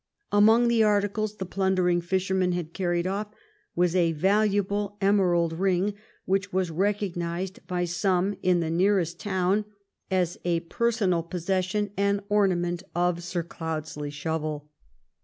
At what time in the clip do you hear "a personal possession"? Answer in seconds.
10.43-11.91